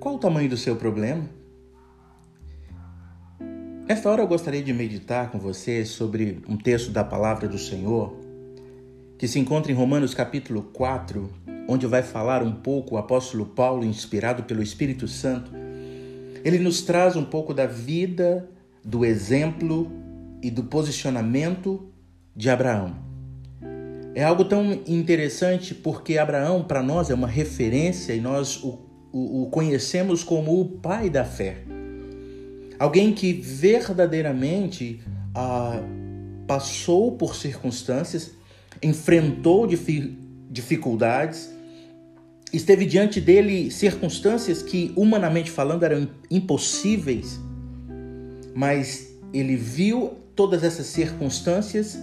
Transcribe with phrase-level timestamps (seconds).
[0.00, 1.28] Qual o tamanho do seu problema?
[3.86, 8.16] Nesta hora eu gostaria de meditar com você sobre um texto da palavra do Senhor
[9.18, 11.30] que se encontra em Romanos capítulo 4,
[11.68, 15.52] onde vai falar um pouco o apóstolo Paulo, inspirado pelo Espírito Santo.
[16.42, 18.48] Ele nos traz um pouco da vida,
[18.82, 19.92] do exemplo
[20.42, 21.92] e do posicionamento
[22.34, 22.96] de Abraão.
[24.14, 29.42] É algo tão interessante porque Abraão, para nós, é uma referência e nós o, o,
[29.42, 31.58] o conhecemos como o pai da fé.
[32.78, 35.00] Alguém que verdadeiramente
[35.34, 35.82] ah,
[36.46, 38.32] passou por circunstâncias,
[38.82, 39.68] enfrentou
[40.48, 41.50] dificuldades,
[42.52, 47.38] esteve diante dele circunstâncias que, humanamente falando, eram impossíveis,
[48.54, 51.98] mas ele viu todas essas circunstâncias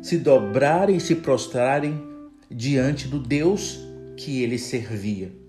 [0.00, 2.02] se dobrarem e se prostrarem
[2.50, 3.78] diante do Deus
[4.16, 5.41] que ele servia.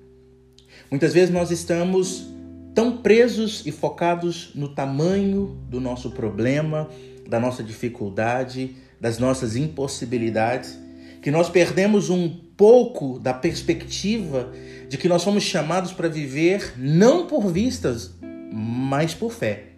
[0.93, 2.27] Muitas vezes nós estamos
[2.75, 6.87] tão presos e focados no tamanho do nosso problema,
[7.27, 10.77] da nossa dificuldade, das nossas impossibilidades,
[11.19, 14.51] que nós perdemos um pouco da perspectiva
[14.87, 19.69] de que nós fomos chamados para viver não por vistas, mas por fé.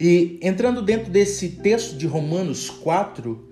[0.00, 3.46] E entrando dentro desse texto de Romanos 4,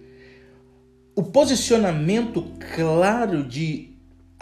[1.14, 3.91] o posicionamento claro de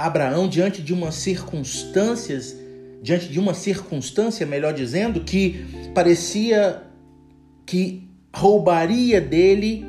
[0.07, 2.57] Abraão diante de umas circunstâncias
[3.03, 6.83] diante de uma circunstância, melhor dizendo, que parecia
[7.65, 9.85] que roubaria dele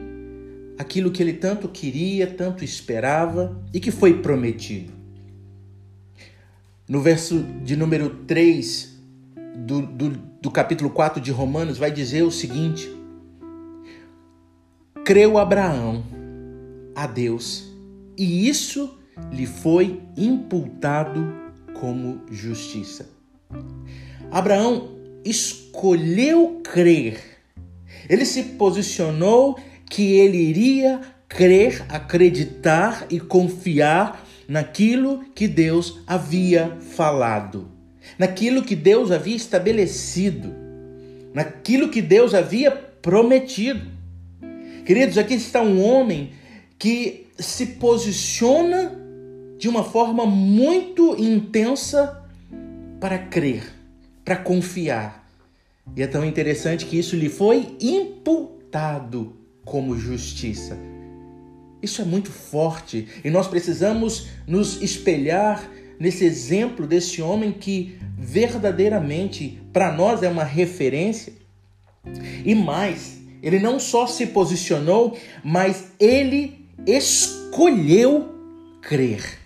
[0.77, 4.93] aquilo que ele tanto queria, tanto esperava e que foi prometido.
[6.87, 8.97] No verso de número 3
[9.57, 10.09] do, do,
[10.41, 12.89] do capítulo 4 de Romanos, vai dizer o seguinte:
[15.05, 16.03] Creu Abraão
[16.95, 17.69] a Deus
[18.17, 18.97] e isso
[19.31, 21.33] lhe foi imputado
[21.73, 23.09] como justiça.
[24.31, 27.19] Abraão escolheu crer.
[28.09, 37.71] Ele se posicionou que ele iria crer, acreditar e confiar naquilo que Deus havia falado,
[38.17, 40.53] naquilo que Deus havia estabelecido,
[41.33, 43.89] naquilo que Deus havia prometido.
[44.85, 46.31] Queridos, aqui está um homem
[46.77, 49.00] que se posiciona
[49.61, 52.19] de uma forma muito intensa
[52.99, 53.63] para crer,
[54.25, 55.29] para confiar.
[55.95, 60.75] E é tão interessante que isso lhe foi imputado como justiça.
[61.79, 69.61] Isso é muito forte e nós precisamos nos espelhar nesse exemplo desse homem que verdadeiramente
[69.71, 71.33] para nós é uma referência.
[72.43, 78.27] E mais, ele não só se posicionou, mas ele escolheu
[78.81, 79.40] crer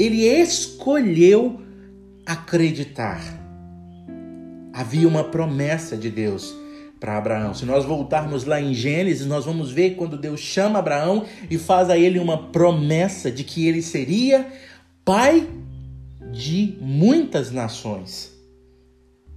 [0.00, 1.60] ele escolheu
[2.24, 3.20] acreditar.
[4.72, 6.54] Havia uma promessa de Deus
[6.98, 7.52] para Abraão.
[7.52, 11.90] Se nós voltarmos lá em Gênesis, nós vamos ver quando Deus chama Abraão e faz
[11.90, 14.46] a ele uma promessa de que ele seria
[15.04, 15.46] pai
[16.32, 18.32] de muitas nações.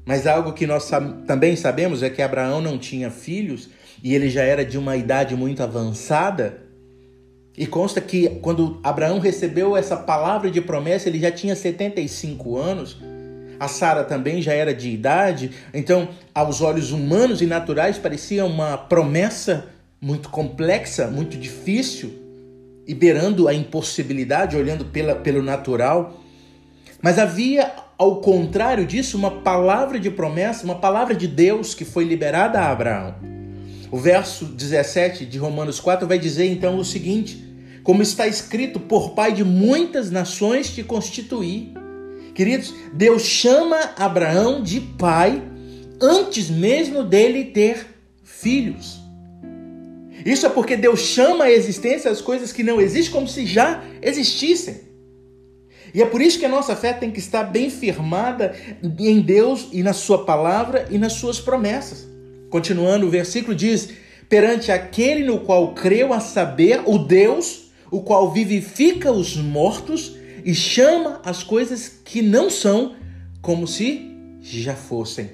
[0.06, 0.90] Mas algo que nós
[1.28, 3.69] também sabemos é que Abraão não tinha filhos
[4.01, 6.62] e ele já era de uma idade muito avançada.
[7.58, 12.97] E consta que quando Abraão recebeu essa palavra de promessa, ele já tinha 75 anos.
[13.59, 18.78] A Sara também já era de idade, então, aos olhos humanos e naturais, parecia uma
[18.78, 19.68] promessa
[20.02, 22.12] muito complexa, muito difícil,
[22.86, 26.19] e beirando a impossibilidade, olhando pela, pelo natural.
[27.02, 32.03] Mas havia, ao contrário disso, uma palavra de promessa, uma palavra de Deus que foi
[32.03, 33.16] liberada a Abraão.
[33.94, 37.48] O verso 17 de Romanos 4 vai dizer então o seguinte:
[37.84, 41.72] Como está escrito, por pai de muitas nações te constituí.
[42.34, 45.44] Queridos, Deus chama Abraão de pai
[46.02, 47.86] antes mesmo dele ter
[48.24, 49.00] filhos.
[50.25, 53.84] Isso é porque Deus chama à existência as coisas que não existem como se já
[54.01, 54.92] existissem.
[55.94, 58.56] E é por isso que a nossa fé tem que estar bem firmada
[58.98, 62.12] em Deus e na Sua palavra e nas Suas promessas.
[62.54, 63.90] Continuando, o versículo diz:
[64.30, 70.16] perante aquele no qual creu a saber, o Deus, o qual vivifica os mortos
[70.46, 72.96] e chama as coisas que não são
[73.42, 74.08] como se
[74.40, 75.32] já fossem.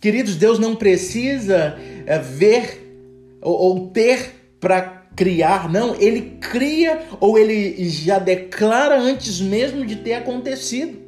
[0.00, 7.86] Queridos, Deus não precisa é, ver ou ter para criar, não, ele cria ou ele
[7.86, 11.05] já declara antes mesmo de ter acontecido.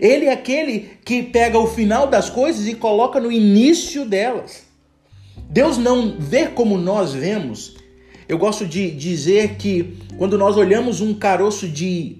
[0.00, 4.62] Ele é aquele que pega o final das coisas e coloca no início delas.
[5.48, 7.74] Deus não vê como nós vemos.
[8.28, 12.18] Eu gosto de dizer que quando nós olhamos um caroço de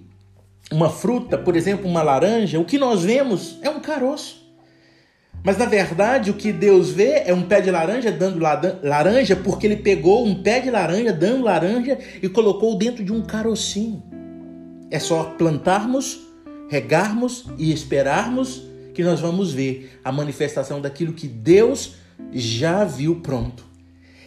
[0.72, 4.40] uma fruta, por exemplo, uma laranja, o que nós vemos é um caroço.
[5.42, 8.38] Mas na verdade, o que Deus vê é um pé de laranja dando
[8.82, 13.22] laranja, porque ele pegou um pé de laranja dando laranja e colocou dentro de um
[13.22, 14.02] carocinho.
[14.90, 16.20] É só plantarmos,
[16.70, 18.62] regarmos e esperarmos
[18.94, 21.96] que nós vamos ver a manifestação daquilo que Deus
[22.32, 23.64] já viu pronto.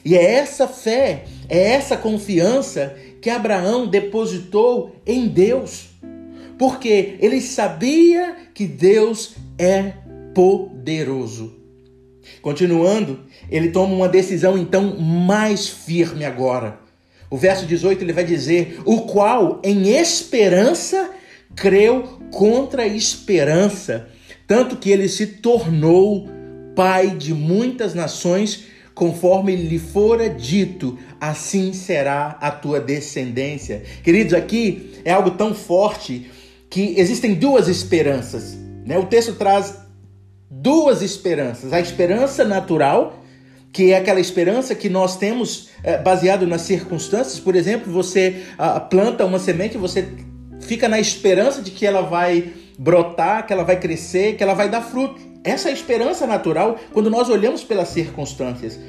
[0.03, 5.91] E é essa fé, é essa confiança que Abraão depositou em Deus.
[6.59, 9.93] Porque ele sabia que Deus é
[10.35, 11.55] poderoso.
[12.41, 16.77] Continuando, ele toma uma decisão então mais firme agora.
[17.29, 21.11] O verso 18 ele vai dizer: O qual em esperança
[21.55, 24.07] creu contra a esperança,
[24.47, 26.27] tanto que ele se tornou
[26.75, 28.65] pai de muitas nações,
[28.95, 33.83] conforme lhe fora dito, assim será a tua descendência.
[34.03, 36.29] Queridos, aqui é algo tão forte
[36.69, 38.57] que existem duas esperanças.
[38.85, 38.97] Né?
[38.97, 39.77] O texto traz
[40.49, 43.23] duas esperanças: a esperança natural,
[43.71, 47.39] que é aquela esperança que nós temos é, baseado nas circunstâncias.
[47.39, 50.07] Por exemplo, você a, planta uma semente, você
[50.73, 54.69] fica na esperança de que ela vai brotar, que ela vai crescer, que ela vai
[54.69, 55.21] dar fruto.
[55.43, 58.79] Essa é a esperança natural quando nós olhamos pelas circunstâncias.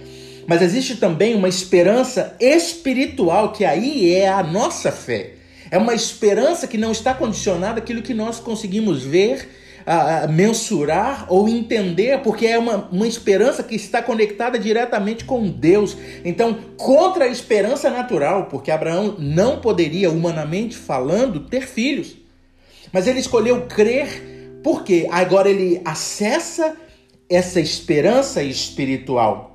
[0.47, 5.33] Mas existe também uma esperança espiritual, que aí é a nossa fé.
[5.71, 9.47] É uma esperança que não está condicionada àquilo que nós conseguimos ver
[9.87, 15.97] a, mensurar ou entender, porque é uma, uma esperança que está conectada diretamente com Deus.
[16.25, 22.17] Então, contra a esperança natural, porque Abraão não poderia, humanamente falando, ter filhos.
[22.93, 26.77] Mas ele escolheu crer, porque agora ele acessa
[27.29, 29.55] essa esperança espiritual.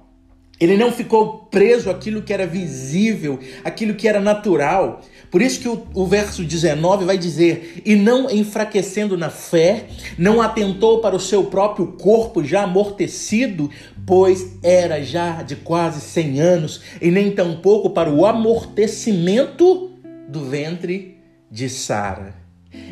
[0.60, 5.02] Ele não ficou preso àquilo que era visível, aquilo que era natural.
[5.32, 9.88] Por isso que o, o, verso 19 vai dizer: E não enfraquecendo na fé,
[10.18, 13.70] não atentou para o seu próprio corpo já amortecido,
[14.06, 19.92] pois era já de quase 100 anos, e nem tampouco para o amortecimento
[20.28, 21.18] do ventre
[21.52, 22.34] de Sara.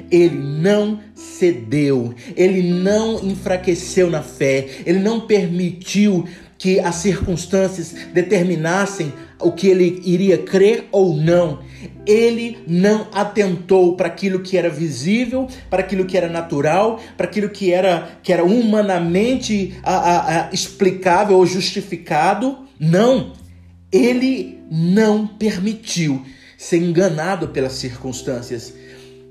[0.09, 6.25] Ele não cedeu, ele não enfraqueceu na fé, ele não permitiu
[6.57, 11.59] que as circunstâncias determinassem o que ele iria crer ou não.
[12.05, 17.49] Ele não atentou para aquilo que era visível, para aquilo que era natural, para aquilo
[17.49, 22.65] que era, que era humanamente a, a, a, explicável ou justificado.
[22.79, 23.33] Não.
[23.91, 26.23] Ele não permitiu
[26.57, 28.73] ser enganado pelas circunstâncias.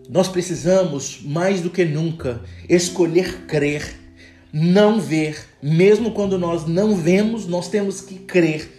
[0.08, 4.06] Nós precisamos, mais do que nunca, escolher crer
[4.58, 5.38] não ver.
[5.62, 8.70] Mesmo quando nós não vemos, nós temos que crer.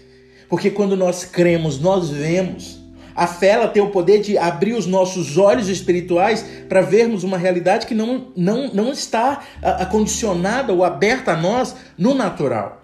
[0.50, 2.82] Porque quando nós cremos, nós vemos.
[3.18, 7.38] A fé ela tem o poder de abrir os nossos olhos espirituais para vermos uma
[7.38, 12.84] realidade que não, não, não está acondicionada ou aberta a nós no natural.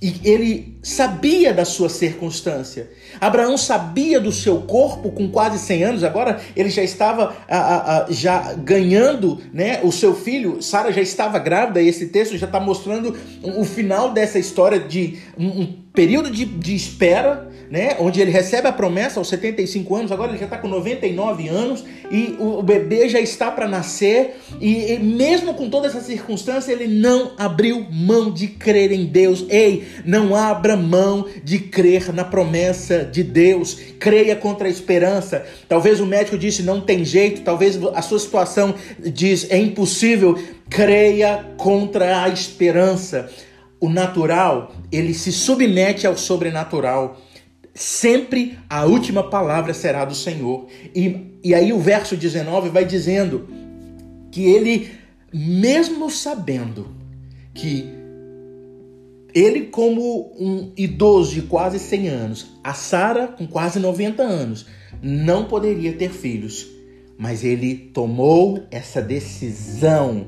[0.00, 2.88] E ele sabia da sua circunstância.
[3.20, 6.04] Abraão sabia do seu corpo com quase 100 anos.
[6.04, 10.62] Agora ele já estava a, a, a, já ganhando né, o seu filho.
[10.62, 11.82] Sara já estava grávida.
[11.82, 16.76] E esse texto já está mostrando o final dessa história de um período de, de
[16.76, 17.96] espera né?
[17.98, 21.84] Onde ele recebe a promessa aos 75 anos, agora ele já está com 99 anos
[22.10, 26.86] e o bebê já está para nascer e, e, mesmo com toda essa circunstância ele
[26.86, 29.44] não abriu mão de crer em Deus.
[29.50, 33.78] Ei, não abra mão de crer na promessa de Deus.
[33.98, 35.44] Creia contra a esperança.
[35.68, 40.38] Talvez o médico disse não tem jeito, talvez a sua situação diz é impossível.
[40.70, 43.28] Creia contra a esperança.
[43.80, 47.16] O natural, ele se submete ao sobrenatural
[47.78, 50.66] sempre a última palavra será do Senhor.
[50.94, 53.48] E, e aí o verso 19 vai dizendo
[54.32, 54.90] que ele,
[55.32, 56.88] mesmo sabendo
[57.54, 57.88] que
[59.32, 64.66] ele, como um idoso de quase 100 anos, a Sara, com quase 90 anos,
[65.00, 66.66] não poderia ter filhos,
[67.16, 70.26] mas ele tomou essa decisão.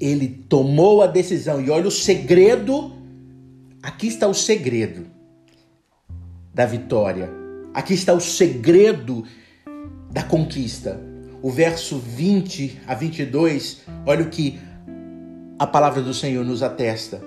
[0.00, 2.92] Ele tomou a decisão, e olha o segredo.
[3.82, 5.06] Aqui está o segredo
[6.52, 7.30] da vitória.
[7.72, 9.24] Aqui está o segredo
[10.10, 11.00] da conquista.
[11.40, 14.58] O verso 20 a 22, olha o que
[15.58, 17.22] a palavra do Senhor nos atesta.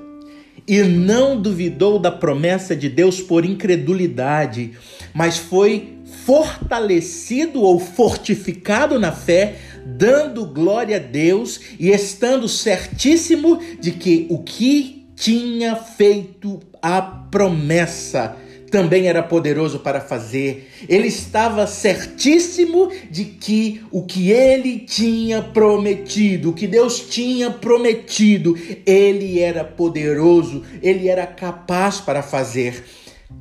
[0.67, 4.73] E não duvidou da promessa de Deus por incredulidade,
[5.13, 13.91] mas foi fortalecido ou fortificado na fé, dando glória a Deus e estando certíssimo de
[13.91, 18.37] que o que tinha feito a promessa
[18.71, 20.69] também era poderoso para fazer.
[20.87, 28.57] Ele estava certíssimo de que o que ele tinha prometido, o que Deus tinha prometido,
[28.85, 32.83] ele era poderoso, ele era capaz para fazer.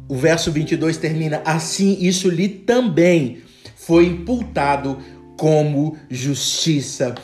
[0.09, 3.39] O verso 22 termina assim: Isso lhe também
[3.77, 4.99] foi imputado
[5.41, 7.15] como justiça.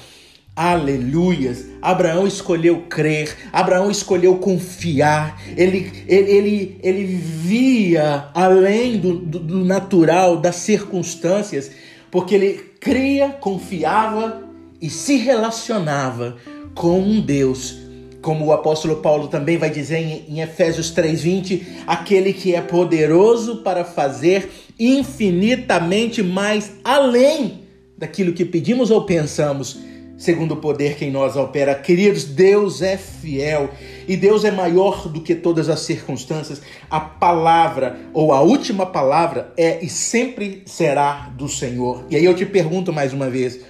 [0.57, 1.67] Aleluias!
[1.83, 9.65] Abraão escolheu crer, Abraão escolheu confiar, ele, ele, ele, ele via além do, do, do
[9.67, 11.71] natural, das circunstâncias,
[12.11, 14.45] porque ele cria, confiava
[14.81, 16.39] e se relacionava
[16.75, 17.85] com um Deus
[18.23, 23.85] como o apóstolo Paulo também vai dizer em, Efésios 3:20, aquele que é poderoso para
[23.85, 27.66] fazer infinitamente mais além
[27.97, 29.79] daquilo que pedimos ou pensamos,
[30.19, 31.75] segundo o poder que em nós opera.
[31.75, 33.71] Queridos, Deus é fiel
[34.09, 36.63] e Deus é maior do que todas as circunstâncias.
[36.91, 42.05] A palavra ou a última palavra é e sempre será do Senhor.
[42.11, 43.61] E aí eu te pergunto mais uma vez,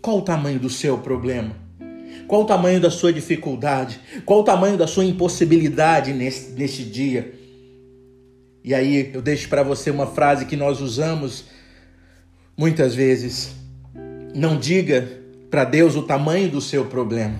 [0.00, 1.56] qual o tamanho do seu problema?
[2.26, 4.00] Qual o tamanho da sua dificuldade?
[4.24, 7.34] Qual o tamanho da sua impossibilidade neste dia?
[8.62, 11.44] E aí eu deixo para você uma frase que nós usamos
[12.56, 13.63] muitas vezes.
[14.34, 17.38] Não diga para Deus o tamanho do seu problema.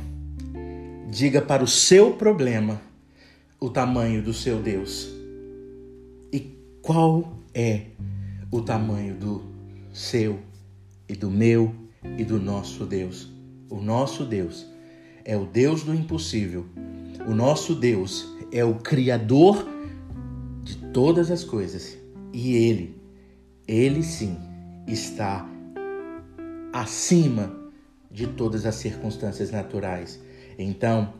[1.10, 2.80] Diga para o seu problema
[3.58, 5.10] o tamanho do seu Deus.
[6.32, 7.86] E qual é
[8.48, 9.42] o tamanho do
[9.92, 10.38] seu
[11.08, 11.74] e do meu
[12.16, 13.28] e do nosso Deus?
[13.68, 14.64] O nosso Deus
[15.24, 16.64] é o Deus do impossível.
[17.26, 19.66] O nosso Deus é o Criador
[20.62, 21.98] de todas as coisas.
[22.32, 22.96] E Ele,
[23.66, 24.36] Ele sim,
[24.86, 25.48] está
[26.74, 27.54] acima
[28.10, 30.18] de todas as circunstâncias naturais.
[30.58, 31.14] Então,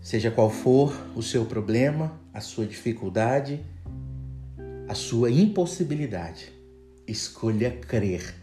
[0.00, 3.62] seja qual for o seu problema, a sua dificuldade,
[4.88, 6.50] a sua impossibilidade,
[7.06, 8.34] escolha crer,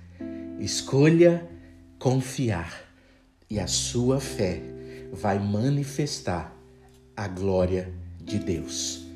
[0.60, 1.50] escolha
[1.98, 2.84] confiar
[3.50, 4.62] e a sua fé
[5.12, 6.56] vai manifestar
[7.18, 7.92] a glória
[8.24, 9.08] de Deus.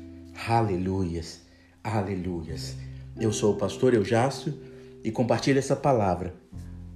[0.48, 1.40] Aleluias,
[1.84, 2.74] aleluias.
[3.16, 4.73] Eu sou o pastor Eujácio
[5.04, 6.34] e compartilho essa palavra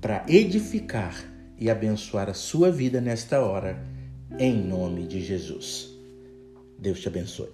[0.00, 1.14] para edificar
[1.58, 3.78] e abençoar a sua vida nesta hora,
[4.38, 5.90] em nome de Jesus.
[6.78, 7.50] Deus te abençoe.